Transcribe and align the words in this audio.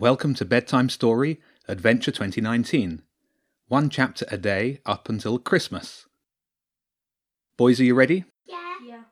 Welcome 0.00 0.32
to 0.36 0.46
Bedtime 0.46 0.88
Story 0.88 1.42
Adventure 1.68 2.10
2019. 2.10 3.02
One 3.68 3.90
chapter 3.90 4.24
a 4.30 4.38
day 4.38 4.80
up 4.86 5.10
until 5.10 5.38
Christmas. 5.38 6.06
Boys, 7.58 7.78
are 7.80 7.84
you 7.84 7.94
ready? 7.94 8.24
Yeah. 8.46 8.76
Yeah. 8.82 9.02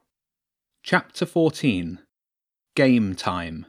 Chapter 0.83 1.27
14 1.27 1.99
Game 2.75 3.15
Time. 3.15 3.67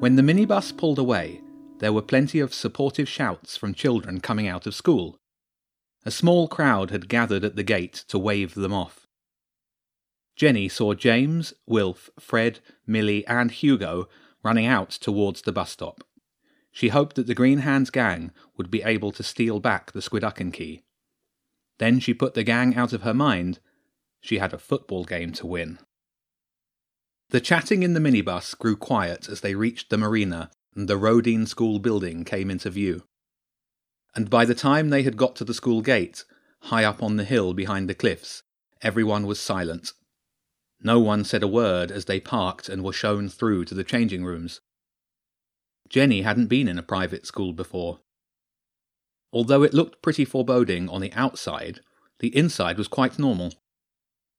When 0.00 0.16
the 0.16 0.22
minibus 0.22 0.76
pulled 0.76 0.98
away, 0.98 1.40
there 1.78 1.94
were 1.94 2.02
plenty 2.02 2.40
of 2.40 2.52
supportive 2.52 3.08
shouts 3.08 3.56
from 3.56 3.72
children 3.72 4.20
coming 4.20 4.46
out 4.46 4.66
of 4.66 4.74
school. 4.74 5.16
A 6.04 6.10
small 6.10 6.46
crowd 6.46 6.90
had 6.90 7.08
gathered 7.08 7.42
at 7.42 7.56
the 7.56 7.62
gate 7.62 8.04
to 8.08 8.18
wave 8.18 8.52
them 8.52 8.74
off. 8.74 9.03
Jenny 10.36 10.68
saw 10.68 10.94
James, 10.94 11.54
Wilf, 11.66 12.10
Fred, 12.18 12.60
Millie, 12.86 13.26
and 13.26 13.50
Hugo 13.50 14.08
running 14.42 14.66
out 14.66 14.90
towards 14.90 15.42
the 15.42 15.52
bus 15.52 15.70
stop. 15.70 16.04
She 16.72 16.88
hoped 16.88 17.16
that 17.16 17.26
the 17.26 17.34
Green 17.34 17.58
Hands 17.58 17.88
gang 17.88 18.32
would 18.56 18.70
be 18.70 18.82
able 18.82 19.12
to 19.12 19.22
steal 19.22 19.60
back 19.60 19.92
the 19.92 20.00
Squidducken 20.00 20.52
key. 20.52 20.82
Then 21.78 22.00
she 22.00 22.14
put 22.14 22.34
the 22.34 22.42
gang 22.42 22.74
out 22.74 22.92
of 22.92 23.02
her 23.02 23.14
mind. 23.14 23.60
She 24.20 24.38
had 24.38 24.52
a 24.52 24.58
football 24.58 25.04
game 25.04 25.32
to 25.34 25.46
win. 25.46 25.78
The 27.30 27.40
chatting 27.40 27.82
in 27.82 27.94
the 27.94 28.00
minibus 28.00 28.56
grew 28.56 28.76
quiet 28.76 29.28
as 29.28 29.40
they 29.40 29.54
reached 29.54 29.90
the 29.90 29.98
marina 29.98 30.50
and 30.74 30.88
the 30.88 30.98
Roedean 30.98 31.46
School 31.46 31.78
building 31.78 32.24
came 32.24 32.50
into 32.50 32.70
view. 32.70 33.04
And 34.14 34.30
by 34.30 34.44
the 34.44 34.54
time 34.54 34.90
they 34.90 35.02
had 35.02 35.16
got 35.16 35.36
to 35.36 35.44
the 35.44 35.54
school 35.54 35.80
gate, 35.80 36.24
high 36.62 36.84
up 36.84 37.02
on 37.02 37.16
the 37.16 37.24
hill 37.24 37.54
behind 37.54 37.88
the 37.88 37.94
cliffs, 37.94 38.42
everyone 38.82 39.26
was 39.26 39.40
silent. 39.40 39.92
No 40.80 41.00
one 41.00 41.24
said 41.24 41.42
a 41.42 41.48
word 41.48 41.90
as 41.90 42.04
they 42.04 42.20
parked 42.20 42.68
and 42.68 42.82
were 42.82 42.92
shown 42.92 43.28
through 43.28 43.64
to 43.66 43.74
the 43.74 43.84
changing 43.84 44.24
rooms. 44.24 44.60
Jenny 45.88 46.22
hadn't 46.22 46.46
been 46.46 46.68
in 46.68 46.78
a 46.78 46.82
private 46.82 47.26
school 47.26 47.52
before. 47.52 48.00
Although 49.32 49.62
it 49.62 49.74
looked 49.74 50.02
pretty 50.02 50.24
foreboding 50.24 50.88
on 50.88 51.00
the 51.00 51.12
outside, 51.12 51.80
the 52.20 52.34
inside 52.36 52.78
was 52.78 52.88
quite 52.88 53.18
normal. 53.18 53.54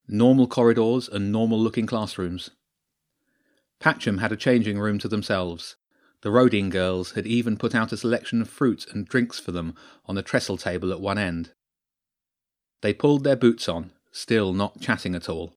Normal 0.07 0.47
corridors 0.47 1.09
and 1.09 1.31
normal 1.31 1.59
looking 1.59 1.85
classrooms. 1.85 2.51
Patcham 3.79 4.19
had 4.19 4.31
a 4.31 4.37
changing 4.37 4.79
room 4.79 4.99
to 4.99 5.07
themselves. 5.07 5.75
The 6.21 6.29
Roedean 6.31 6.69
girls 6.69 7.11
had 7.11 7.27
even 7.27 7.57
put 7.57 7.75
out 7.75 7.91
a 7.91 7.97
selection 7.97 8.41
of 8.41 8.49
fruit 8.49 8.87
and 8.91 9.07
drinks 9.07 9.39
for 9.39 9.51
them 9.51 9.75
on 10.05 10.15
the 10.15 10.23
trestle 10.23 10.57
table 10.57 10.91
at 10.91 11.01
one 11.01 11.17
end. 11.17 11.51
They 12.81 12.93
pulled 12.93 13.23
their 13.23 13.35
boots 13.35 13.67
on, 13.67 13.91
still 14.11 14.53
not 14.53 14.79
chatting 14.79 15.13
at 15.13 15.29
all. 15.29 15.53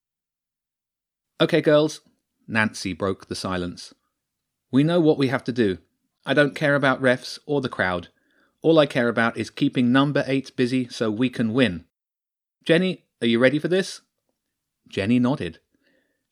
Okay, 1.40 1.60
girls, 1.60 2.00
Nancy 2.48 2.92
broke 2.92 3.28
the 3.28 3.36
silence. 3.36 3.94
We 4.72 4.82
know 4.82 4.98
what 4.98 5.18
we 5.18 5.28
have 5.28 5.44
to 5.44 5.52
do. 5.52 5.78
I 6.26 6.34
don't 6.34 6.56
care 6.56 6.74
about 6.74 7.00
refs 7.00 7.38
or 7.46 7.60
the 7.60 7.68
crowd. 7.68 8.08
All 8.60 8.78
I 8.78 8.86
care 8.86 9.08
about 9.08 9.36
is 9.36 9.50
keeping 9.50 9.92
number 9.92 10.24
eight 10.26 10.56
busy 10.56 10.88
so 10.88 11.10
we 11.10 11.30
can 11.30 11.52
win. 11.52 11.84
Jenny, 12.64 13.04
are 13.22 13.28
you 13.28 13.38
ready 13.38 13.60
for 13.60 13.68
this? 13.68 14.00
Jenny 14.88 15.20
nodded. 15.20 15.60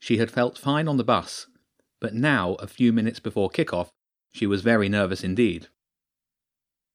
She 0.01 0.19
had 0.19 0.31
felt 0.31 0.59
fine 0.59 0.89
on 0.89 0.97
the 0.97 1.05
bus, 1.05 1.47
but 2.01 2.13
now, 2.13 2.55
a 2.55 2.67
few 2.67 2.93
minutes 2.93 3.20
before 3.20 3.48
kick-off, 3.48 3.91
she 4.33 4.47
was 4.47 4.63
very 4.63 4.89
nervous 4.89 5.23
indeed. 5.23 5.69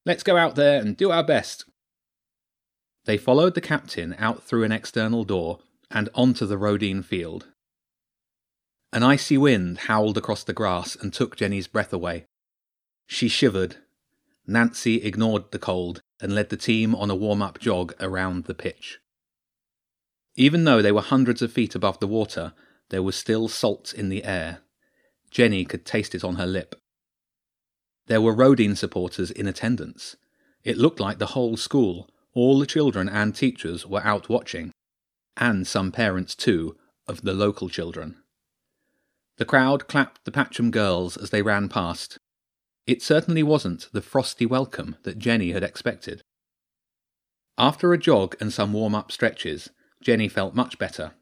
Let's 0.06 0.24
go 0.24 0.36
out 0.36 0.56
there 0.56 0.82
and 0.82 0.98
do 0.98 1.12
our 1.12 1.24
best. 1.24 1.66
They 3.06 3.18
followed 3.18 3.56
the 3.56 3.62
captain 3.62 4.16
out 4.20 4.44
through 4.44 4.64
an 4.64 4.72
external 4.72 5.24
door 5.24 5.60
and 5.90 6.10
onto 6.14 6.46
the 6.46 6.58
Roedean 6.58 7.04
field. 7.04 7.48
An 8.94 9.04
icy 9.04 9.38
wind 9.38 9.78
howled 9.80 10.18
across 10.18 10.44
the 10.44 10.54
grass 10.54 10.96
and 10.96 11.14
took 11.14 11.38
Jenny's 11.38 11.68
breath 11.68 11.94
away. 11.94 12.26
She 13.08 13.30
shivered. 13.30 13.78
Nancy 14.46 15.02
ignored 15.04 15.52
the 15.52 15.60
cold 15.60 16.02
and 16.20 16.36
led 16.36 16.50
the 16.50 16.58
team 16.58 16.94
on 16.96 17.10
a 17.10 17.16
warm 17.16 17.42
up 17.42 17.60
jog 17.60 17.94
around 18.02 18.46
the 18.46 18.54
pitch. 18.54 19.00
Even 20.36 20.66
though 20.66 20.82
they 20.82 20.92
were 20.92 21.02
hundreds 21.02 21.42
of 21.42 21.54
feet 21.54 21.74
above 21.74 22.00
the 22.00 22.08
water, 22.08 22.54
there 22.90 23.04
was 23.04 23.16
still 23.16 23.48
salt 23.48 23.94
in 23.94 24.10
the 24.10 24.26
air. 24.26 24.60
Jenny 25.30 25.64
could 25.64 25.86
taste 25.86 26.14
it 26.14 26.24
on 26.24 26.36
her 26.36 26.46
lip. 26.46 26.76
There 28.08 28.22
were 28.22 28.36
Roedean 28.36 28.76
supporters 28.76 29.32
in 29.32 29.48
attendance. 29.48 30.18
It 30.64 30.78
looked 30.78 31.00
like 31.00 31.18
the 31.18 31.28
whole 31.28 31.56
school, 31.56 32.10
all 32.34 32.60
the 32.60 32.66
children 32.66 33.08
and 33.08 33.34
teachers 33.34 33.88
were 33.88 34.06
out 34.06 34.28
watching, 34.28 34.72
and 35.38 35.66
some 35.66 35.92
parents 35.92 36.36
too, 36.36 36.76
of 37.08 37.22
the 37.22 37.34
local 37.34 37.70
children. 37.70 38.21
The 39.42 39.46
crowd 39.46 39.88
clapped 39.88 40.24
the 40.24 40.32
Patcham 40.32 40.70
girls 40.70 41.18
as 41.18 41.32
they 41.32 41.42
ran 41.42 41.68
past. 41.68 42.20
It 42.86 43.02
certainly 43.02 43.42
wasn't 43.42 43.90
the 43.92 44.00
frosty 44.00 44.46
welcome 44.46 44.98
that 45.02 45.18
Jenny 45.18 45.52
had 45.52 45.64
expected. 45.64 46.22
After 47.58 47.92
a 47.92 47.98
jog 47.98 48.36
and 48.40 48.54
some 48.54 48.72
warm 48.72 48.94
up 48.94 49.12
stretches, 49.12 49.72
Jenny 50.00 50.28
felt 50.28 50.54
much 50.54 50.78
better. 50.78 51.14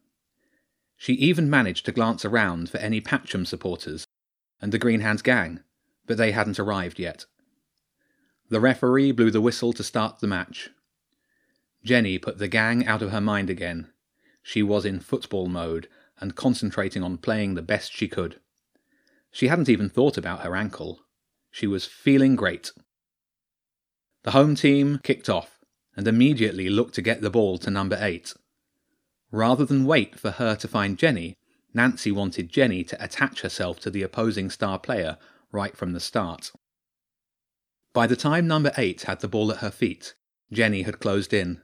She 0.98 1.14
even 1.14 1.50
managed 1.50 1.86
to 1.86 1.94
glance 1.94 2.26
around 2.26 2.70
for 2.70 2.78
any 2.80 3.00
Patcham 3.00 3.48
supporters 3.48 4.06
and 4.62 4.74
the 4.74 4.80
Green 4.80 5.00
Hands 5.00 5.22
gang, 5.22 5.62
but 6.06 6.18
they 6.18 6.34
hadn't 6.34 6.60
arrived 6.60 7.00
yet. 7.00 7.26
The 8.50 8.60
referee 8.60 9.14
blew 9.14 9.32
the 9.32 9.40
whistle 9.40 9.72
to 9.72 9.82
start 9.82 10.20
the 10.20 10.28
match. 10.28 10.70
Jenny 11.86 12.18
put 12.18 12.38
the 12.38 12.50
gang 12.50 12.86
out 12.86 13.02
of 13.02 13.12
her 13.12 13.22
mind 13.22 13.50
again. 13.50 13.94
She 14.44 14.62
was 14.62 14.84
in 14.84 15.00
football 15.00 15.48
mode 15.48 15.88
and 16.20 16.36
concentrating 16.36 17.04
on 17.04 17.18
playing 17.18 17.56
the 17.56 17.62
best 17.62 17.96
she 17.96 18.08
could. 18.08 18.40
She 19.32 19.48
hadn't 19.48 19.70
even 19.70 19.90
thought 19.90 20.18
about 20.18 20.42
her 20.42 20.56
ankle. 20.56 21.00
She 21.52 21.68
was 21.68 21.86
feeling 21.86 22.36
great. 22.36 22.72
The 24.24 24.32
home 24.32 24.56
team 24.56 25.00
kicked 25.04 25.30
off 25.30 25.60
and 25.96 26.08
immediately 26.08 26.70
looked 26.70 26.96
to 26.96 27.02
get 27.02 27.22
the 27.22 27.30
ball 27.30 27.58
to 27.60 27.70
number 27.70 27.98
eight. 28.00 28.34
Rather 29.32 29.66
than 29.66 29.86
wait 29.86 30.20
for 30.20 30.32
her 30.32 30.56
to 30.56 30.68
find 30.68 30.98
Jenny, 30.98 31.36
Nancy 31.74 32.12
wanted 32.12 32.50
Jenny 32.50 32.84
to 32.84 33.04
attach 33.04 33.42
herself 33.42 33.80
to 33.82 33.92
the 33.92 34.02
opposing 34.02 34.50
star 34.50 34.80
player 34.80 35.18
right 35.52 35.76
from 35.78 35.94
the 35.94 36.00
start. 36.00 36.52
By 37.94 38.08
the 38.08 38.16
time 38.16 38.48
number 38.48 38.72
eight 38.78 39.04
had 39.04 39.20
the 39.20 39.28
ball 39.28 39.52
at 39.52 39.60
her 39.60 39.72
feet, 39.72 40.16
Jenny 40.52 40.84
had 40.84 41.00
closed 41.00 41.34
in. 41.34 41.62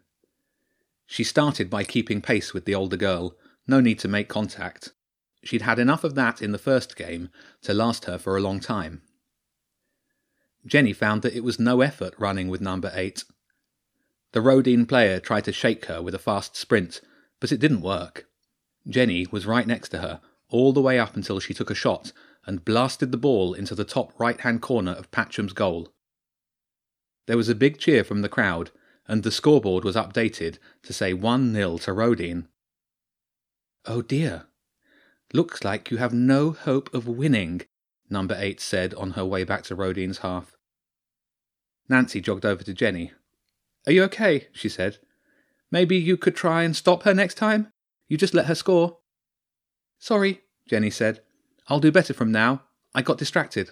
She 1.08 1.24
started 1.24 1.70
by 1.70 1.84
keeping 1.84 2.22
pace 2.22 2.54
with 2.54 2.66
the 2.66 2.76
older 2.76 2.98
girl, 2.98 3.36
no 3.68 3.80
need 3.80 4.00
to 4.00 4.08
make 4.08 4.28
contact. 4.28 4.92
She'd 5.44 5.62
had 5.62 5.80
enough 5.80 6.04
of 6.04 6.16
that 6.16 6.42
in 6.42 6.52
the 6.52 6.58
first 6.58 6.96
game 6.96 7.30
to 7.62 7.74
last 7.74 8.06
her 8.06 8.18
for 8.18 8.36
a 8.36 8.42
long 8.42 8.60
time. 8.60 9.02
Jenny 10.66 10.94
found 10.94 11.22
that 11.22 11.36
it 11.36 11.44
was 11.44 11.60
no 11.60 11.82
effort 11.82 12.16
running 12.18 12.48
with 12.48 12.62
number 12.62 12.92
eight. 12.96 13.24
The 14.32 14.42
Roedean 14.42 14.88
player 14.88 15.20
tried 15.20 15.46
to 15.46 15.52
shake 15.52 15.86
her 15.86 16.02
with 16.02 16.16
a 16.16 16.20
fast 16.20 16.56
sprint, 16.56 17.02
but 17.40 17.52
it 17.52 17.60
didn't 17.60 17.82
work. 17.82 18.26
Jenny 18.88 19.28
was 19.32 19.46
right 19.46 19.68
next 19.68 19.90
to 19.90 20.00
her, 20.00 20.22
all 20.50 20.74
the 20.74 20.82
way 20.82 21.00
up 21.00 21.16
until 21.16 21.40
she 21.40 21.54
took 21.54 21.70
a 21.70 21.76
shot 21.76 22.12
and 22.46 22.66
blasted 22.66 23.12
the 23.12 23.18
ball 23.18 23.54
into 23.54 23.76
the 23.76 23.86
top 23.86 24.14
right 24.20 24.40
hand 24.42 24.62
corner 24.62 24.92
of 24.92 25.12
Patcham's 25.12 25.54
goal. 25.54 25.90
There 27.28 27.38
was 27.38 27.50
a 27.50 27.56
big 27.56 27.80
cheer 27.80 28.04
from 28.04 28.22
the 28.22 28.30
crowd, 28.30 28.72
and 29.08 29.24
the 29.24 29.32
scoreboard 29.32 29.84
was 29.84 29.96
updated 29.96 30.58
to 30.84 30.94
say 30.94 31.14
1 31.14 31.54
0 31.54 31.78
to 31.80 31.92
Roedean. 31.92 32.48
Oh 33.88 34.02
dear. 34.02 34.46
Looks 35.34 35.64
like 35.64 35.92
you 35.92 35.98
have 35.98 36.14
no 36.14 36.52
hope 36.52 36.94
of 36.94 37.08
winning, 37.08 37.62
number 38.10 38.36
eight 38.38 38.60
said 38.60 38.94
on 38.96 39.12
her 39.12 39.26
way 39.26 39.44
back 39.44 39.64
to 39.66 39.76
Roedean's 39.76 40.20
half. 40.20 40.56
Nancy 41.88 42.20
jogged 42.20 42.46
over 42.46 42.64
to 42.64 42.74
Jenny. 42.74 43.12
Are 43.86 43.92
you 43.92 44.04
okay? 44.04 44.48
she 44.52 44.70
said. 44.70 44.98
Maybe 45.72 45.98
you 45.98 46.18
could 46.18 46.36
try 46.36 46.64
and 46.64 46.76
stop 46.76 47.04
her 47.04 47.14
next 47.14 47.36
time? 47.36 47.72
You 48.08 48.18
just 48.18 48.34
let 48.34 48.46
her 48.46 48.56
score. 48.56 48.98
Sorry, 50.00 50.42
Jenny 50.68 50.90
said. 50.90 51.22
I'll 51.68 51.80
do 51.80 51.92
better 51.92 52.14
from 52.14 52.32
now. 52.32 52.64
I 52.94 53.02
got 53.02 53.18
distracted. 53.18 53.72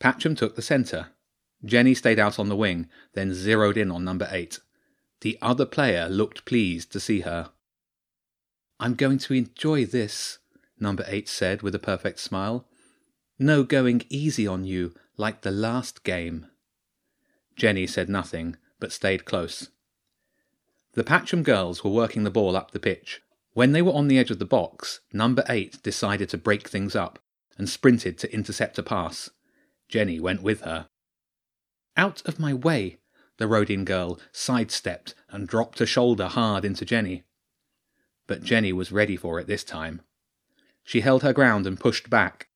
Patcham 0.00 0.36
took 0.36 0.56
the 0.56 0.62
centre. 0.62 1.08
Jenny 1.64 1.94
stayed 1.94 2.18
out 2.18 2.38
on 2.38 2.48
the 2.48 2.56
wing, 2.56 2.88
then 3.14 3.32
zeroed 3.32 3.76
in 3.76 3.90
on 3.90 4.04
number 4.04 4.28
eight. 4.30 4.60
The 5.20 5.38
other 5.40 5.64
player 5.66 6.08
looked 6.08 6.44
pleased 6.44 6.92
to 6.92 7.00
see 7.00 7.20
her. 7.20 7.50
I'm 8.80 8.94
going 8.94 9.18
to 9.18 9.34
enjoy 9.34 9.86
this, 9.86 10.38
number 10.80 11.04
eight 11.06 11.28
said 11.28 11.62
with 11.62 11.74
a 11.74 11.78
perfect 11.78 12.18
smile. 12.18 12.66
No 13.38 13.62
going 13.62 14.02
easy 14.08 14.46
on 14.46 14.64
you 14.64 14.94
like 15.16 15.42
the 15.42 15.50
last 15.50 16.02
game. 16.02 16.46
Jenny 17.56 17.86
said 17.86 18.08
nothing, 18.08 18.56
but 18.80 18.92
stayed 18.92 19.24
close. 19.24 19.70
The 20.94 21.04
Patcham 21.04 21.42
girls 21.42 21.82
were 21.82 21.90
working 21.90 22.24
the 22.24 22.30
ball 22.30 22.56
up 22.56 22.72
the 22.72 22.80
pitch. 22.80 23.20
When 23.52 23.72
they 23.72 23.82
were 23.82 23.92
on 23.92 24.08
the 24.08 24.18
edge 24.18 24.32
of 24.32 24.40
the 24.40 24.44
box, 24.44 25.00
number 25.12 25.44
eight 25.48 25.80
decided 25.82 26.28
to 26.30 26.38
break 26.38 26.68
things 26.68 26.96
up 26.96 27.20
and 27.56 27.68
sprinted 27.68 28.18
to 28.18 28.34
intercept 28.34 28.78
a 28.78 28.82
pass. 28.82 29.30
Jenny 29.88 30.18
went 30.18 30.42
with 30.42 30.62
her. 30.62 30.88
Out 31.96 32.22
of 32.26 32.40
my 32.40 32.52
way, 32.52 32.98
the 33.38 33.46
Roedean 33.46 33.84
girl 33.84 34.18
sidestepped 34.32 35.14
and 35.30 35.46
dropped 35.46 35.80
a 35.80 35.86
shoulder 35.86 36.26
hard 36.26 36.64
into 36.64 36.84
Jenny 36.84 37.22
but 38.26 38.42
Jenny 38.42 38.72
was 38.72 38.92
ready 38.92 39.16
for 39.16 39.38
it 39.38 39.46
this 39.46 39.64
time. 39.64 40.00
She 40.82 41.00
held 41.00 41.22
her 41.22 41.32
ground 41.32 41.66
and 41.66 41.80
pushed 41.80 42.10
back. 42.10 42.48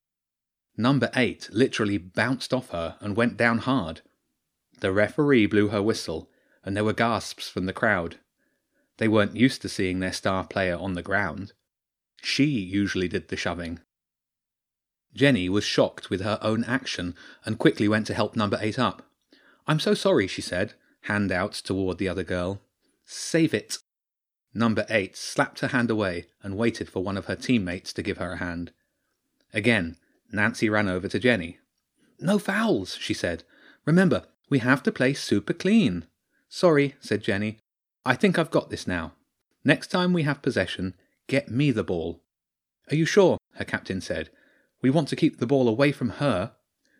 Number 0.76 1.10
eight 1.16 1.48
literally 1.52 1.98
bounced 1.98 2.54
off 2.54 2.70
her 2.70 2.96
and 3.00 3.16
went 3.16 3.36
down 3.36 3.58
hard. 3.58 4.02
The 4.80 4.92
referee 4.92 5.46
blew 5.46 5.68
her 5.68 5.82
whistle, 5.82 6.30
and 6.64 6.76
there 6.76 6.84
were 6.84 6.92
gasps 6.92 7.48
from 7.48 7.66
the 7.66 7.72
crowd. 7.72 8.18
They 8.98 9.08
weren't 9.08 9.36
used 9.36 9.62
to 9.62 9.68
seeing 9.68 10.00
their 10.00 10.12
star 10.12 10.44
player 10.44 10.76
on 10.76 10.94
the 10.94 11.02
ground. 11.02 11.52
She 12.22 12.44
usually 12.44 13.08
did 13.08 13.28
the 13.28 13.36
shoving. 13.36 13.80
Jenny 15.14 15.48
was 15.48 15.64
shocked 15.64 16.10
with 16.10 16.20
her 16.20 16.38
own 16.42 16.64
action 16.64 17.14
and 17.44 17.58
quickly 17.58 17.88
went 17.88 18.06
to 18.08 18.14
help 18.14 18.36
number 18.36 18.58
eight 18.60 18.78
up. 18.78 19.02
I'm 19.66 19.80
so 19.80 19.94
sorry, 19.94 20.26
she 20.26 20.42
said, 20.42 20.74
hand 21.02 21.32
out 21.32 21.52
toward 21.52 21.98
the 21.98 22.08
other 22.08 22.24
girl. 22.24 22.60
Save 23.04 23.54
it. 23.54 23.78
Number 24.54 24.86
eight 24.88 25.16
slapped 25.16 25.60
her 25.60 25.68
hand 25.68 25.90
away 25.90 26.26
and 26.42 26.56
waited 26.56 26.88
for 26.88 27.02
one 27.02 27.16
of 27.16 27.26
her 27.26 27.36
teammates 27.36 27.92
to 27.92 28.02
give 28.02 28.18
her 28.18 28.32
a 28.32 28.38
hand. 28.38 28.72
Again, 29.52 29.96
Nancy 30.32 30.68
ran 30.68 30.88
over 30.88 31.08
to 31.08 31.18
Jenny. 31.18 31.58
No 32.20 32.38
fouls, 32.38 32.96
she 32.96 33.14
said. 33.14 33.44
Remember, 33.84 34.24
we 34.50 34.58
have 34.58 34.82
to 34.84 34.92
play 34.92 35.14
super 35.14 35.52
clean. 35.52 36.06
Sorry, 36.48 36.94
said 37.00 37.22
Jenny. 37.22 37.58
I 38.04 38.14
think 38.14 38.38
I've 38.38 38.50
got 38.50 38.70
this 38.70 38.86
now. 38.86 39.12
Next 39.64 39.88
time 39.88 40.12
we 40.12 40.22
have 40.22 40.42
possession, 40.42 40.94
get 41.26 41.50
me 41.50 41.70
the 41.70 41.84
ball. 41.84 42.22
Are 42.90 42.96
you 42.96 43.04
sure? 43.04 43.38
her 43.54 43.64
captain 43.64 44.00
said. 44.00 44.30
We 44.80 44.90
want 44.90 45.08
to 45.08 45.16
keep 45.16 45.38
the 45.38 45.46
ball 45.46 45.68
away 45.68 45.92
from 45.92 46.10
her. 46.10 46.52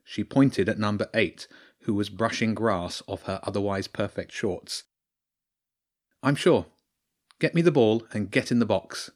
She 0.05 0.25
pointed 0.25 0.69
at 0.69 0.79
number 0.79 1.09
eight, 1.15 1.47
who 1.83 1.95
was 1.95 2.11
brushing 2.11 2.55
grass 2.55 3.03
off 3.07 3.23
her 3.23 3.41
otherwise 3.43 3.89
perfect 3.89 4.33
shorts. 4.33 4.85
I'm 6.23 6.35
sure. 6.35 6.67
Get 7.41 7.55
me 7.55 7.63
the 7.63 7.71
ball 7.71 8.07
and 8.13 8.31
get 8.31 8.51
in 8.51 8.59
the 8.59 8.67
box. 8.67 9.11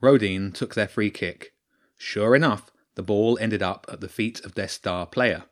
Roedean 0.00 0.52
took 0.52 0.74
their 0.74 0.88
free 0.88 1.10
kick. 1.10 1.52
Sure 1.96 2.34
enough, 2.34 2.70
the 2.94 3.02
ball 3.02 3.38
ended 3.40 3.62
up 3.62 3.86
at 3.92 4.00
the 4.00 4.08
feet 4.08 4.40
of 4.44 4.54
their 4.54 4.68
star 4.68 5.06
player. 5.06 5.44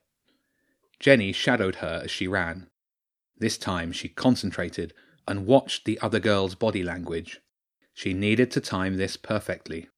Jenny 1.00 1.32
shadowed 1.32 1.76
her 1.76 2.02
as 2.04 2.10
she 2.10 2.26
ran. 2.26 2.68
This 3.36 3.58
time 3.58 3.92
she 3.92 4.08
concentrated 4.08 4.94
and 5.26 5.46
watched 5.46 5.84
the 5.84 6.00
other 6.00 6.18
girl's 6.18 6.54
body 6.54 6.82
language. 6.82 7.40
She 7.92 8.14
needed 8.14 8.50
to 8.52 8.60
time 8.60 8.96
this 8.96 9.16
perfectly. 9.16 9.88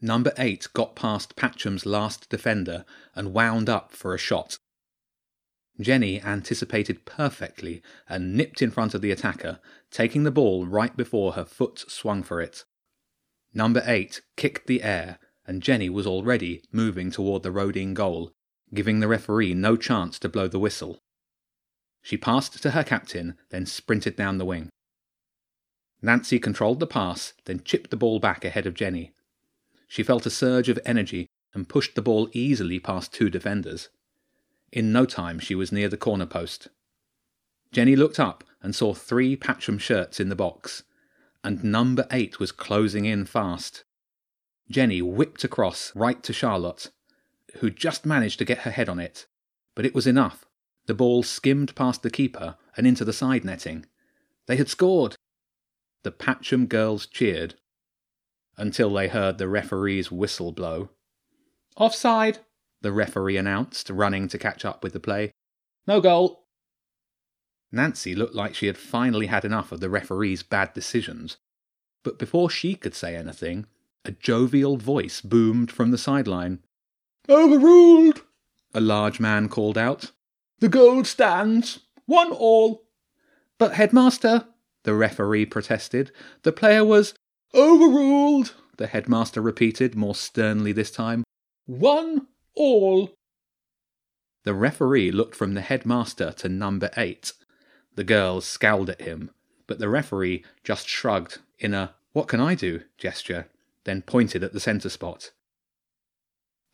Number 0.00 0.32
8 0.36 0.68
got 0.74 0.94
past 0.94 1.36
Patcham's 1.36 1.86
last 1.86 2.28
defender 2.28 2.84
and 3.14 3.32
wound 3.32 3.68
up 3.68 3.92
for 3.92 4.14
a 4.14 4.18
shot. 4.18 4.58
Jenny 5.80 6.20
anticipated 6.20 7.04
perfectly 7.04 7.82
and 8.08 8.36
nipped 8.36 8.62
in 8.62 8.70
front 8.70 8.94
of 8.94 9.00
the 9.00 9.10
attacker, 9.10 9.58
taking 9.90 10.22
the 10.22 10.30
ball 10.30 10.66
right 10.66 10.96
before 10.96 11.32
her 11.32 11.44
foot 11.44 11.84
swung 11.88 12.22
for 12.22 12.40
it. 12.40 12.64
Number 13.52 13.82
8 13.84 14.20
kicked 14.36 14.66
the 14.66 14.82
air, 14.82 15.18
and 15.46 15.62
Jenny 15.62 15.88
was 15.88 16.06
already 16.06 16.62
moving 16.72 17.10
toward 17.10 17.42
the 17.42 17.50
Roedean 17.50 17.94
goal, 17.94 18.32
giving 18.72 19.00
the 19.00 19.08
referee 19.08 19.54
no 19.54 19.76
chance 19.76 20.18
to 20.20 20.28
blow 20.28 20.48
the 20.48 20.58
whistle. 20.58 20.98
She 22.02 22.16
passed 22.16 22.62
to 22.62 22.70
her 22.72 22.84
captain, 22.84 23.36
then 23.50 23.66
sprinted 23.66 24.16
down 24.16 24.38
the 24.38 24.44
wing. 24.44 24.68
Nancy 26.02 26.38
controlled 26.38 26.80
the 26.80 26.86
pass, 26.86 27.32
then 27.46 27.62
chipped 27.64 27.90
the 27.90 27.96
ball 27.96 28.18
back 28.20 28.44
ahead 28.44 28.66
of 28.66 28.74
Jenny. 28.74 29.12
She 29.88 30.02
felt 30.02 30.26
a 30.26 30.30
surge 30.30 30.68
of 30.68 30.78
energy 30.84 31.28
and 31.54 31.68
pushed 31.68 31.94
the 31.94 32.02
ball 32.02 32.28
easily 32.32 32.78
past 32.78 33.12
two 33.12 33.30
defenders. 33.30 33.88
In 34.74 34.90
no 34.90 35.06
time, 35.06 35.38
she 35.38 35.54
was 35.54 35.70
near 35.70 35.88
the 35.88 35.96
corner 35.96 36.26
post. 36.26 36.66
Jenny 37.70 37.94
looked 37.94 38.18
up 38.18 38.42
and 38.60 38.74
saw 38.74 38.92
three 38.92 39.36
Patcham 39.36 39.78
shirts 39.78 40.18
in 40.18 40.30
the 40.30 40.34
box, 40.34 40.82
and 41.44 41.62
number 41.62 42.08
eight 42.10 42.40
was 42.40 42.50
closing 42.50 43.04
in 43.04 43.24
fast. 43.24 43.84
Jenny 44.68 45.00
whipped 45.00 45.44
across 45.44 45.94
right 45.94 46.20
to 46.24 46.32
Charlotte, 46.32 46.90
who 47.58 47.70
just 47.70 48.04
managed 48.04 48.40
to 48.40 48.44
get 48.44 48.62
her 48.62 48.72
head 48.72 48.88
on 48.88 48.98
it, 48.98 49.26
but 49.76 49.86
it 49.86 49.94
was 49.94 50.08
enough. 50.08 50.44
The 50.86 50.94
ball 50.94 51.22
skimmed 51.22 51.76
past 51.76 52.02
the 52.02 52.10
keeper 52.10 52.56
and 52.76 52.84
into 52.84 53.04
the 53.04 53.12
side 53.12 53.44
netting. 53.44 53.86
They 54.46 54.56
had 54.56 54.68
scored! 54.68 55.14
The 56.02 56.10
Patcham 56.10 56.66
girls 56.68 57.06
cheered 57.06 57.54
until 58.56 58.92
they 58.92 59.06
heard 59.06 59.38
the 59.38 59.46
referee's 59.46 60.10
whistle 60.10 60.50
blow. 60.50 60.90
Offside, 61.76 62.40
the 62.84 62.92
referee 62.92 63.38
announced, 63.38 63.88
running 63.88 64.28
to 64.28 64.38
catch 64.38 64.62
up 64.62 64.84
with 64.84 64.92
the 64.92 65.00
play. 65.00 65.32
No 65.86 66.02
goal. 66.02 66.44
Nancy 67.72 68.14
looked 68.14 68.34
like 68.34 68.54
she 68.54 68.66
had 68.66 68.76
finally 68.76 69.26
had 69.26 69.42
enough 69.42 69.72
of 69.72 69.80
the 69.80 69.88
referee's 69.88 70.42
bad 70.42 70.74
decisions. 70.74 71.38
But 72.02 72.18
before 72.18 72.50
she 72.50 72.74
could 72.74 72.94
say 72.94 73.16
anything, 73.16 73.64
a 74.04 74.12
jovial 74.12 74.76
voice 74.76 75.22
boomed 75.22 75.72
from 75.72 75.92
the 75.92 75.98
sideline. 75.98 76.60
Overruled! 77.26 78.22
A 78.74 78.82
large 78.82 79.18
man 79.18 79.48
called 79.48 79.78
out. 79.78 80.12
The 80.58 80.68
goal 80.68 81.04
stands. 81.04 81.80
One 82.04 82.32
all. 82.32 82.84
But, 83.58 83.74
headmaster, 83.74 84.44
the 84.82 84.94
referee 84.94 85.46
protested, 85.46 86.12
the 86.42 86.52
player 86.52 86.84
was 86.84 87.14
Overruled, 87.54 88.52
the 88.76 88.88
headmaster 88.88 89.40
repeated, 89.40 89.94
more 89.94 90.14
sternly 90.14 90.72
this 90.72 90.90
time. 90.90 91.24
One 91.64 92.26
all. 92.54 93.14
The 94.44 94.54
referee 94.54 95.10
looked 95.10 95.34
from 95.34 95.54
the 95.54 95.60
headmaster 95.60 96.32
to 96.32 96.48
number 96.48 96.90
eight. 96.96 97.32
The 97.94 98.04
girls 98.04 98.44
scowled 98.44 98.90
at 98.90 99.02
him, 99.02 99.30
but 99.66 99.78
the 99.78 99.88
referee 99.88 100.44
just 100.62 100.88
shrugged 100.88 101.38
in 101.58 101.72
a 101.72 101.94
what 102.12 102.28
can 102.28 102.40
I 102.40 102.54
do 102.54 102.82
gesture, 102.98 103.48
then 103.84 104.02
pointed 104.02 104.44
at 104.44 104.52
the 104.52 104.60
centre 104.60 104.88
spot. 104.88 105.32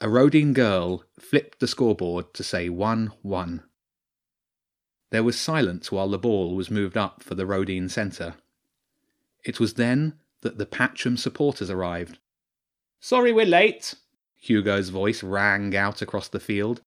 A 0.01 0.07
Roedean 0.07 0.55
girl 0.55 1.05
flipped 1.19 1.61
the 1.61 1.67
scoreboard 1.67 2.33
to 2.35 2.43
say 2.43 2.69
1 2.69 3.13
1. 3.23 3.63
There 5.11 5.23
was 5.23 5.39
silence 5.39 5.91
while 5.91 6.09
the 6.09 6.19
ball 6.19 6.55
was 6.55 6.71
moved 6.71 6.97
up 6.97 7.23
for 7.23 7.35
the 7.35 7.47
Roedean 7.47 7.91
centre. 7.91 8.35
It 9.45 9.59
was 9.59 9.75
then 9.75 10.15
that 10.43 10.59
the 10.59 10.67
Patcham 10.67 11.19
supporters 11.19 11.71
arrived. 11.71 12.19
Sorry 13.01 13.33
we're 13.33 13.47
late, 13.47 13.95
Hugo's 14.41 14.89
voice 14.89 15.23
rang 15.23 15.77
out 15.77 16.03
across 16.03 16.29
the 16.29 16.41
field. 16.41 16.81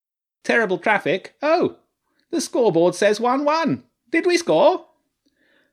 Terrible 0.43 0.79
traffic. 0.79 1.35
Oh, 1.41 1.77
the 2.31 2.41
scoreboard 2.41 2.95
says 2.95 3.19
1 3.19 3.45
1. 3.45 3.83
Did 4.09 4.25
we 4.25 4.37
score? 4.37 4.87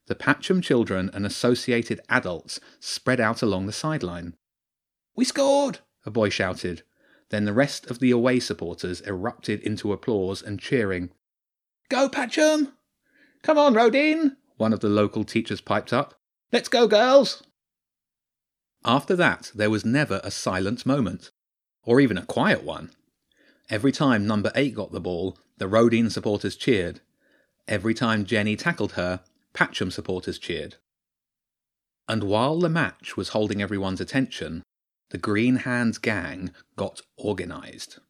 The 0.06 0.15
Patcham 0.15 0.62
children 0.62 1.11
and 1.15 1.25
associated 1.25 2.00
adults 2.09 2.61
spread 2.81 3.21
out 3.21 3.43
along 3.43 3.67
the 3.67 3.73
sideline. 3.73 4.35
We 5.17 5.25
scored! 5.25 5.79
a 6.05 6.11
boy 6.11 6.29
shouted. 6.29 6.82
Then 7.31 7.44
the 7.44 7.52
rest 7.52 7.90
of 7.90 7.99
the 7.99 8.11
away 8.11 8.40
supporters 8.40 9.00
erupted 9.02 9.61
into 9.61 9.93
applause 9.93 10.43
and 10.43 10.61
cheering. 10.61 11.11
Go, 11.88 12.09
Patcham! 12.09 12.73
Come 13.43 13.57
on, 13.57 13.75
Roedean! 13.75 14.37
one 14.57 14.73
of 14.75 14.81
the 14.81 14.88
local 14.88 15.25
teachers 15.25 15.62
piped 15.62 15.93
up. 15.93 16.14
Let's 16.52 16.69
go, 16.69 16.87
girls! 16.87 17.43
After 18.85 19.16
that, 19.16 19.50
there 19.54 19.71
was 19.71 19.85
never 19.85 20.21
a 20.23 20.31
silent 20.31 20.85
moment, 20.85 21.31
or 21.84 22.00
even 22.00 22.18
a 22.18 22.25
quiet 22.26 22.62
one. 22.62 22.90
Every 23.68 23.92
time 23.92 24.26
number 24.26 24.50
8 24.54 24.75
got 24.75 24.92
the 24.92 25.00
ball, 25.00 25.38
the 25.58 25.66
Roedean 25.68 26.10
supporters 26.10 26.56
cheered. 26.56 27.00
Every 27.68 27.94
time 27.94 28.25
Jenny 28.25 28.56
tackled 28.56 28.92
her, 28.92 29.20
Patcham 29.54 29.92
supporters 29.92 30.38
cheered. 30.38 30.76
And 32.08 32.25
while 32.25 32.58
the 32.58 32.68
match 32.68 33.16
was 33.16 33.30
holding 33.30 33.62
everyone's 33.62 34.00
attention, 34.00 34.62
the 35.10 35.18
Green 35.18 35.56
Hands 35.56 35.96
gang 35.99 36.50
got 36.76 37.02
organised. 37.18 38.00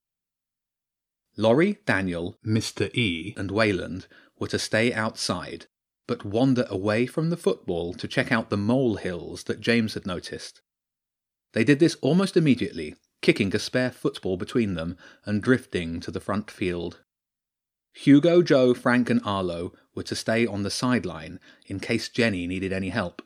Laurie, 1.36 1.78
Daniel, 1.86 2.38
Mr. 2.44 2.94
E, 2.94 3.34
and 3.36 3.50
Wayland 3.50 4.06
were 4.38 4.48
to 4.48 4.58
stay 4.58 4.92
outside 4.92 5.66
but 6.10 6.24
wander 6.24 6.66
away 6.68 7.06
from 7.06 7.30
the 7.30 7.36
football 7.36 7.94
to 7.94 8.08
check 8.08 8.32
out 8.32 8.50
the 8.50 8.56
mole 8.56 8.96
hills 8.96 9.44
that 9.44 9.60
James 9.60 9.94
had 9.94 10.04
noticed. 10.04 10.60
They 11.52 11.62
did 11.62 11.78
this 11.78 11.94
almost 12.00 12.36
immediately, 12.36 12.96
kicking 13.22 13.54
a 13.54 13.58
spare 13.58 13.90
football 13.90 14.36
between 14.36 14.74
them 14.74 14.96
and 15.24 15.42
drifting 15.42 16.00
to 16.00 16.10
the 16.10 16.20
front 16.20 16.50
field. 16.50 17.00
Hugo, 17.92 18.42
Joe, 18.42 18.72
Frank, 18.72 19.10
and 19.10 19.20
Arlo 19.24 19.72
were 19.94 20.04
to 20.04 20.14
stay 20.14 20.46
on 20.46 20.62
the 20.62 20.70
sideline 20.70 21.40
in 21.66 21.80
case 21.80 22.08
Jenny 22.08 22.46
needed 22.46 22.72
any 22.72 22.90
help. 22.90 23.22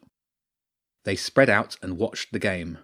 They 1.04 1.16
spread 1.16 1.50
out 1.50 1.76
and 1.82 1.98
watched 1.98 2.32
the 2.32 2.38
game. 2.38 2.78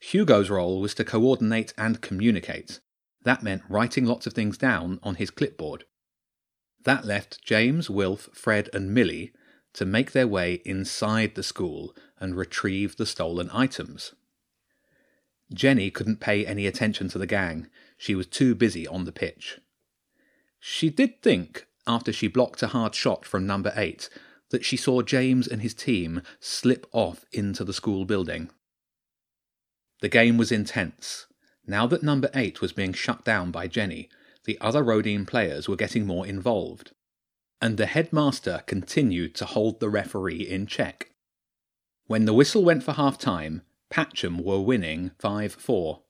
Hugo's 0.00 0.50
role 0.50 0.80
was 0.80 0.94
to 0.94 1.04
coordinate 1.04 1.72
and 1.78 2.02
communicate. 2.02 2.80
That 3.22 3.42
meant 3.42 3.62
writing 3.68 4.04
lots 4.04 4.26
of 4.26 4.34
things 4.34 4.58
down 4.58 5.00
on 5.02 5.14
his 5.14 5.30
clipboard. 5.30 5.84
That 6.84 7.06
left 7.06 7.42
James, 7.42 7.88
Wilf, 7.88 8.28
Fred, 8.34 8.68
and 8.74 8.92
Millie 8.92 9.32
to 9.72 9.86
make 9.86 10.12
their 10.12 10.28
way 10.28 10.60
inside 10.66 11.34
the 11.34 11.42
school 11.42 11.96
and 12.20 12.36
retrieve 12.36 12.96
the 12.96 13.06
stolen 13.06 13.48
items. 13.52 14.12
Jenny 15.54 15.90
couldn't 15.90 16.20
pay 16.20 16.44
any 16.44 16.66
attention 16.66 17.08
to 17.08 17.18
the 17.18 17.26
gang, 17.26 17.68
she 17.96 18.14
was 18.14 18.26
too 18.26 18.54
busy 18.54 18.86
on 18.86 19.04
the 19.04 19.12
pitch. 19.12 19.60
She 20.58 20.90
did 20.90 21.22
think, 21.22 21.66
after 21.86 22.12
she 22.12 22.28
blocked 22.28 22.62
a 22.62 22.68
hard 22.68 22.94
shot 22.94 23.24
from 23.24 23.46
number 23.46 23.72
eight, 23.76 24.08
that 24.50 24.64
she 24.64 24.76
saw 24.76 25.02
James 25.02 25.46
and 25.46 25.62
his 25.62 25.74
team 25.74 26.22
slip 26.40 26.86
off 26.92 27.24
into 27.32 27.64
the 27.64 27.72
school 27.72 28.04
building. 28.04 28.50
The 30.00 30.08
game 30.08 30.36
was 30.36 30.52
intense. 30.52 31.26
Now 31.66 31.86
that 31.86 32.02
number 32.02 32.28
8 32.34 32.60
was 32.60 32.72
being 32.72 32.92
shut 32.92 33.24
down 33.24 33.50
by 33.50 33.68
Jenny, 33.68 34.08
the 34.44 34.58
other 34.60 34.84
Roedean 34.84 35.26
players 35.26 35.68
were 35.68 35.76
getting 35.76 36.06
more 36.06 36.26
involved. 36.26 36.92
And 37.60 37.78
the 37.78 37.86
headmaster 37.86 38.62
continued 38.66 39.34
to 39.36 39.46
hold 39.46 39.80
the 39.80 39.88
referee 39.88 40.42
in 40.42 40.66
check. 40.66 41.10
When 42.06 42.26
the 42.26 42.34
whistle 42.34 42.62
went 42.62 42.82
for 42.82 42.92
half 42.92 43.16
time, 43.16 43.62
Patcham 43.94 44.42
were 44.42 44.58
winning 44.58 45.12
5 45.20 45.52
4. 45.52 46.02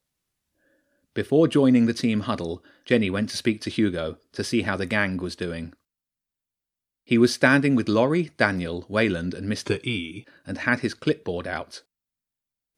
Before 1.12 1.46
joining 1.46 1.84
the 1.84 1.92
team 1.92 2.20
huddle, 2.20 2.64
Jenny 2.86 3.10
went 3.10 3.28
to 3.28 3.36
speak 3.36 3.60
to 3.60 3.68
Hugo 3.68 4.16
to 4.32 4.42
see 4.42 4.62
how 4.62 4.78
the 4.78 4.86
gang 4.86 5.18
was 5.18 5.36
doing. 5.36 5.74
He 7.04 7.18
was 7.18 7.34
standing 7.34 7.74
with 7.74 7.90
Laurie, 7.90 8.30
Daniel, 8.38 8.86
Wayland, 8.88 9.34
and 9.34 9.46
Mr. 9.46 9.84
E, 9.84 10.24
and 10.46 10.56
had 10.56 10.80
his 10.80 10.94
clipboard 10.94 11.46
out. 11.46 11.82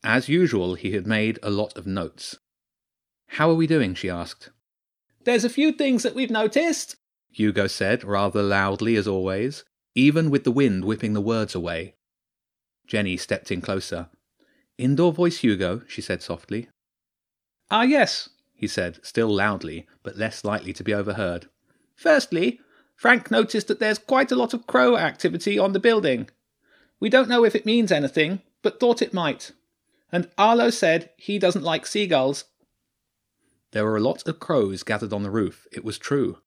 As 0.03 0.29
usual, 0.29 0.75
he 0.75 0.91
had 0.91 1.07
made 1.07 1.39
a 1.41 1.51
lot 1.51 1.79
of 1.79 1.87
notes. 1.87 2.41
How 3.29 3.49
are 3.49 3.55
we 3.55 3.69
doing? 3.69 3.95
she 3.95 4.11
asked. 4.11 4.51
There's 5.23 5.45
a 5.45 5.49
few 5.49 5.71
things 5.71 6.03
that 6.03 6.17
we've 6.17 6.31
noticed, 6.33 6.97
Hugo 7.31 7.69
said, 7.69 8.03
rather 8.03 8.43
loudly 8.43 8.97
as 8.97 9.07
always, 9.07 9.63
even 9.95 10.31
with 10.31 10.43
the 10.43 10.51
wind 10.51 10.85
whipping 10.85 11.13
the 11.13 11.21
words 11.21 11.55
away. 11.55 11.95
Jenny 12.89 13.17
stepped 13.17 13.53
in 13.53 13.61
closer. 13.61 14.09
Indoor 14.79 15.13
voice, 15.13 15.39
Hugo, 15.39 15.83
she 15.87 16.03
said 16.03 16.23
softly. 16.23 16.69
Ah, 17.71 17.83
yes, 17.83 18.29
he 18.55 18.67
said, 18.67 18.99
still 19.03 19.35
loudly, 19.35 19.87
but 20.03 20.17
less 20.17 20.45
likely 20.45 20.73
to 20.73 20.85
be 20.85 20.95
overheard. 20.95 21.49
Firstly, 21.95 22.61
Frank 22.95 23.31
noticed 23.31 23.69
that 23.69 23.81
there's 23.81 23.99
quite 23.99 24.33
a 24.33 24.37
lot 24.37 24.55
of 24.55 24.67
crow 24.67 24.97
activity 24.97 25.59
on 25.59 25.73
the 25.73 25.81
building. 25.81 26.29
We 27.01 27.11
don't 27.11 27.29
know 27.29 27.45
if 27.45 27.55
it 27.55 27.67
means 27.67 27.93
anything, 27.93 28.41
but 28.63 28.81
thought 28.81 29.03
it 29.03 29.15
might. 29.15 29.53
And 30.11 30.31
Arlo 30.39 30.71
said 30.71 31.11
he 31.17 31.39
doesn't 31.39 31.65
like 31.65 31.87
seagulls. 31.87 32.45
There 33.73 33.85
were 33.85 33.97
a 33.97 34.01
lot 34.01 34.27
of 34.27 34.41
crows 34.41 34.83
gathered 34.83 35.13
on 35.13 35.23
the 35.23 35.31
roof, 35.31 35.67
it 35.73 35.85
was 35.85 35.99
true. 35.99 36.39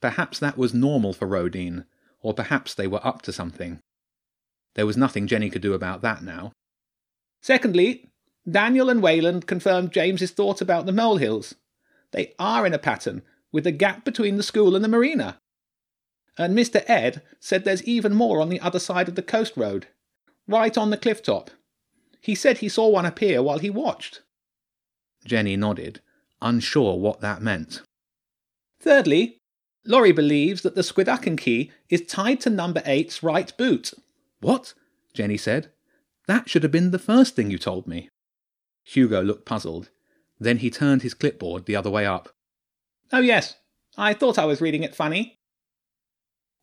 Perhaps 0.00 0.38
that 0.38 0.56
was 0.56 0.72
normal 0.72 1.12
for 1.12 1.28
Roedean, 1.28 1.84
or 2.22 2.32
perhaps 2.32 2.74
they 2.74 2.86
were 2.86 3.06
up 3.06 3.20
to 3.22 3.32
something. 3.32 3.80
There 4.74 4.86
was 4.86 4.96
nothing 4.96 5.26
Jenny 5.26 5.50
could 5.50 5.62
do 5.62 5.74
about 5.74 6.00
that 6.02 6.22
now. 6.22 6.52
Secondly, 7.40 8.06
Daniel 8.50 8.90
and 8.90 9.02
Wayland 9.02 9.46
confirmed 9.46 9.92
James's 9.92 10.30
thought 10.30 10.60
about 10.60 10.86
the 10.86 10.92
molehills. 10.92 11.54
They 12.12 12.34
are 12.38 12.66
in 12.66 12.74
a 12.74 12.78
pattern, 12.78 13.22
with 13.52 13.64
the 13.64 13.72
gap 13.72 14.04
between 14.04 14.36
the 14.36 14.42
school 14.42 14.74
and 14.74 14.84
the 14.84 14.88
marina. 14.88 15.38
And 16.38 16.56
Mr. 16.56 16.82
Ed 16.88 17.22
said 17.38 17.64
there's 17.64 17.84
even 17.84 18.14
more 18.14 18.40
on 18.40 18.48
the 18.48 18.60
other 18.60 18.78
side 18.78 19.08
of 19.08 19.14
the 19.14 19.22
coast 19.22 19.56
road, 19.56 19.88
right 20.46 20.76
on 20.76 20.90
the 20.90 20.96
cliff 20.96 21.22
top. 21.22 21.50
He 22.20 22.34
said 22.34 22.58
he 22.58 22.68
saw 22.68 22.88
one 22.88 23.06
appear 23.06 23.42
while 23.42 23.58
he 23.58 23.70
watched. 23.70 24.22
Jenny 25.24 25.56
nodded, 25.56 26.00
unsure 26.40 26.98
what 26.98 27.20
that 27.20 27.42
meant. 27.42 27.82
Thirdly, 28.80 29.38
Laurie 29.84 30.12
believes 30.12 30.62
that 30.62 30.74
the 30.74 30.82
Squidducken 30.82 31.36
key 31.36 31.70
is 31.88 32.02
tied 32.02 32.40
to 32.40 32.50
number 32.50 32.82
eight's 32.84 33.22
right 33.22 33.56
boot. 33.56 33.92
What? 34.40 34.74
Jenny 35.12 35.36
said. 35.36 35.70
That 36.26 36.48
should 36.48 36.62
have 36.62 36.72
been 36.72 36.90
the 36.90 36.98
first 36.98 37.34
thing 37.34 37.50
you 37.50 37.58
told 37.58 37.86
me. 37.86 38.08
Hugo 38.84 39.22
looked 39.22 39.46
puzzled. 39.46 39.90
Then 40.38 40.58
he 40.58 40.70
turned 40.70 41.02
his 41.02 41.14
clipboard 41.14 41.66
the 41.66 41.76
other 41.76 41.90
way 41.90 42.06
up. 42.06 42.30
Oh, 43.12 43.20
yes. 43.20 43.56
I 43.96 44.14
thought 44.14 44.38
I 44.38 44.44
was 44.44 44.60
reading 44.60 44.82
it 44.82 44.94
funny. 44.94 45.38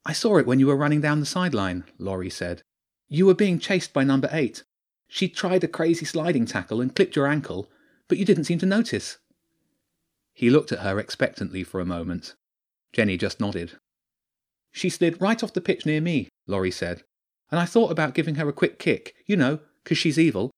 I 0.05 0.13
saw 0.13 0.37
it 0.37 0.47
when 0.47 0.59
you 0.59 0.67
were 0.67 0.77
running 0.77 1.01
down 1.01 1.19
the 1.19 1.25
sideline, 1.25 1.83
Laurie 1.97 2.29
said. 2.29 2.61
You 3.09 3.25
were 3.25 3.35
being 3.35 3.59
chased 3.59 3.93
by 3.93 4.03
number 4.03 4.29
eight. 4.31 4.63
She 5.07 5.27
tried 5.29 5.63
a 5.63 5.67
crazy 5.67 6.05
sliding 6.05 6.45
tackle 6.45 6.81
and 6.81 6.95
clipped 6.95 7.15
your 7.15 7.27
ankle, 7.27 7.69
but 8.07 8.17
you 8.17 8.25
didn't 8.25 8.45
seem 8.45 8.59
to 8.59 8.65
notice. 8.65 9.17
He 10.33 10.49
looked 10.49 10.71
at 10.71 10.79
her 10.79 10.99
expectantly 10.99 11.63
for 11.63 11.79
a 11.79 11.85
moment. 11.85 12.35
Jenny 12.93 13.17
just 13.17 13.39
nodded. 13.39 13.73
She 14.71 14.89
slid 14.89 15.21
right 15.21 15.43
off 15.43 15.53
the 15.53 15.61
pitch 15.61 15.85
near 15.85 16.01
me, 16.01 16.29
Laurie 16.45 16.71
said, 16.71 17.03
and 17.51 17.59
I 17.59 17.65
thought 17.65 17.91
about 17.91 18.13
giving 18.13 18.35
her 18.35 18.47
a 18.47 18.53
quick 18.53 18.79
kick, 18.79 19.15
you 19.25 19.37
know, 19.37 19.59
'cause 19.83 19.97
she's 19.97 20.19
evil. 20.19 20.51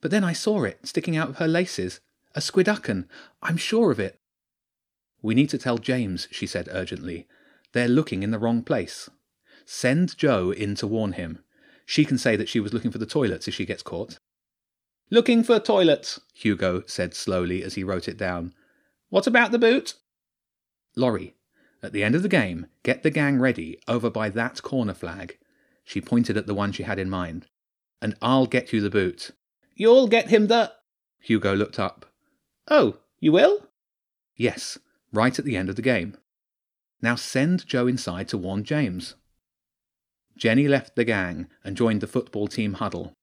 But 0.00 0.10
then 0.10 0.24
I 0.24 0.32
saw 0.32 0.64
it 0.64 0.86
sticking 0.86 1.16
out 1.16 1.30
of 1.30 1.36
her 1.36 1.48
laces. 1.48 2.00
A 2.34 2.40
squidducken. 2.40 3.08
I'm 3.42 3.56
sure 3.56 3.90
of 3.90 3.98
it. 3.98 4.20
We 5.22 5.34
need 5.34 5.48
to 5.50 5.58
tell 5.58 5.78
James, 5.78 6.28
she 6.30 6.46
said 6.46 6.68
urgently. 6.70 7.26
They're 7.72 7.88
looking 7.88 8.22
in 8.22 8.30
the 8.30 8.38
wrong 8.38 8.62
place. 8.62 9.08
Send 9.64 10.16
Jo 10.18 10.50
in 10.50 10.74
to 10.76 10.86
warn 10.86 11.12
him. 11.12 11.42
She 11.86 12.04
can 12.04 12.18
say 12.18 12.36
that 12.36 12.48
she 12.48 12.60
was 12.60 12.72
looking 12.72 12.90
for 12.90 12.98
the 12.98 13.06
toilets 13.06 13.48
if 13.48 13.54
she 13.54 13.64
gets 13.64 13.82
caught. 13.82 14.18
Looking 15.08 15.42
for 15.42 15.58
toilets, 15.58 16.20
Hugo 16.34 16.82
said 16.86 17.14
slowly 17.14 17.62
as 17.62 17.74
he 17.74 17.84
wrote 17.84 18.08
it 18.08 18.16
down. 18.18 18.54
What 19.08 19.26
about 19.26 19.52
the 19.52 19.58
boot? 19.58 19.94
Laurie, 20.94 21.34
at 21.82 21.92
the 21.92 22.02
end 22.02 22.14
of 22.14 22.22
the 22.22 22.28
game, 22.28 22.66
get 22.82 23.02
the 23.02 23.10
gang 23.10 23.38
ready 23.38 23.80
over 23.88 24.10
by 24.10 24.28
that 24.30 24.62
corner 24.62 24.94
flag. 24.94 25.38
She 25.86 26.00
pointed 26.00 26.36
at 26.36 26.48
the 26.48 26.54
one 26.54 26.72
she 26.72 26.82
had 26.82 26.98
in 26.98 27.08
mind. 27.08 27.46
And 28.02 28.16
I'll 28.20 28.46
get 28.46 28.72
you 28.72 28.80
the 28.80 28.90
boot. 28.90 29.30
You'll 29.76 30.08
get 30.08 30.28
him 30.28 30.48
the. 30.48 30.72
Hugo 31.20 31.54
looked 31.54 31.78
up. 31.78 32.06
Oh, 32.68 32.98
you 33.20 33.30
will? 33.30 33.68
Yes, 34.34 34.78
right 35.12 35.38
at 35.38 35.44
the 35.44 35.56
end 35.56 35.68
of 35.68 35.76
the 35.76 35.82
game. 35.82 36.16
Now 37.00 37.14
send 37.14 37.66
Joe 37.66 37.86
inside 37.86 38.26
to 38.28 38.38
warn 38.38 38.64
James. 38.64 39.14
Jenny 40.36 40.66
left 40.66 40.96
the 40.96 41.04
gang 41.04 41.46
and 41.62 41.76
joined 41.76 42.00
the 42.00 42.08
football 42.08 42.48
team 42.48 42.74
huddle. 42.74 43.14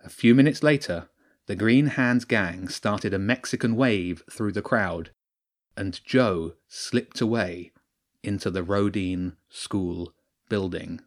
A 0.00 0.08
few 0.08 0.32
minutes 0.32 0.62
later, 0.62 1.08
the 1.46 1.56
Green 1.56 1.88
Hands 1.88 2.24
gang 2.24 2.68
started 2.68 3.12
a 3.12 3.18
Mexican 3.18 3.74
wave 3.74 4.22
through 4.30 4.52
the 4.52 4.62
crowd, 4.62 5.10
and 5.76 6.00
Joe 6.04 6.54
slipped 6.68 7.20
away 7.20 7.72
into 8.22 8.48
the 8.48 8.62
Roedean 8.62 9.36
School 9.48 10.12
building. 10.48 11.00